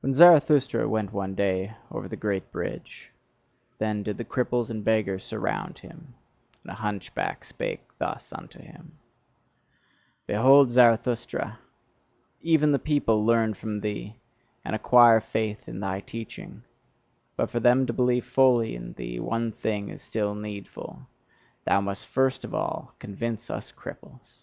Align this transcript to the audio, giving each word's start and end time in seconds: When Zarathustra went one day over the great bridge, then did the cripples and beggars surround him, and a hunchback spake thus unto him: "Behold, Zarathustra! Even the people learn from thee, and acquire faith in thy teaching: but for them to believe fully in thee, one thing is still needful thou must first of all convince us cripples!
When 0.00 0.12
Zarathustra 0.12 0.86
went 0.86 1.14
one 1.14 1.34
day 1.34 1.74
over 1.90 2.08
the 2.08 2.14
great 2.16 2.52
bridge, 2.52 3.10
then 3.78 4.02
did 4.02 4.18
the 4.18 4.24
cripples 4.26 4.68
and 4.68 4.84
beggars 4.84 5.24
surround 5.24 5.78
him, 5.78 6.12
and 6.62 6.72
a 6.72 6.74
hunchback 6.74 7.42
spake 7.42 7.88
thus 7.96 8.34
unto 8.34 8.60
him: 8.60 8.98
"Behold, 10.26 10.70
Zarathustra! 10.70 11.58
Even 12.42 12.70
the 12.70 12.78
people 12.78 13.24
learn 13.24 13.54
from 13.54 13.80
thee, 13.80 14.16
and 14.62 14.76
acquire 14.76 15.20
faith 15.22 15.66
in 15.66 15.80
thy 15.80 16.00
teaching: 16.00 16.62
but 17.34 17.48
for 17.48 17.58
them 17.58 17.86
to 17.86 17.94
believe 17.94 18.26
fully 18.26 18.74
in 18.76 18.92
thee, 18.92 19.18
one 19.18 19.52
thing 19.52 19.88
is 19.88 20.02
still 20.02 20.34
needful 20.34 21.06
thou 21.64 21.80
must 21.80 22.06
first 22.06 22.44
of 22.44 22.54
all 22.54 22.94
convince 22.98 23.48
us 23.48 23.72
cripples! 23.72 24.42